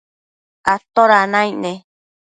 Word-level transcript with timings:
¿atoda 0.73 1.21
naic 1.31 1.55
ne? 1.63 1.73